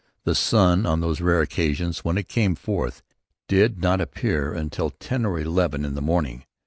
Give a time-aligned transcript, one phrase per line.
[0.23, 3.03] The sun, on those rare occasions when it came forth,
[3.47, 6.43] did not appear until ten or eleven in the morning.